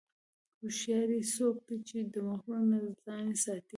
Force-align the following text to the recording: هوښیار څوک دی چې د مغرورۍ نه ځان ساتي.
هوښیار 0.59 1.09
څوک 1.35 1.55
دی 1.67 1.77
چې 1.87 1.97
د 2.13 2.15
مغرورۍ 2.27 2.63
نه 2.71 2.79
ځان 3.03 3.27
ساتي. 3.43 3.69